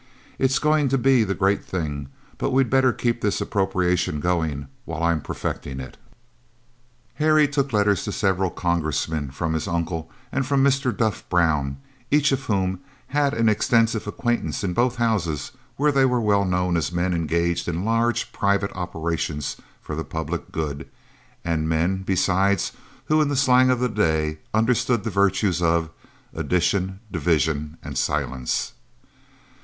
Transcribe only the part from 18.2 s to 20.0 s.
private operations for